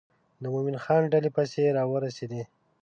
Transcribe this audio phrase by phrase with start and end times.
[0.41, 2.43] د مومن خان ډلې پسې را ورسېدې.